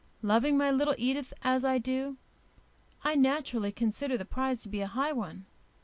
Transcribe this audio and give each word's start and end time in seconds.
Loving 0.23 0.57
my 0.57 0.71
little 0.71 0.95
Edith 0.97 1.31
as 1.43 1.63
I 1.63 1.77
do, 1.77 2.17
I 3.03 3.13
naturally 3.13 3.71
consider 3.71 4.17
the 4.17 4.25
prize 4.25 4.63
to 4.63 4.67
be 4.69 4.81
a 4.81 4.87
high 4.87 5.11
one. 5.11 5.45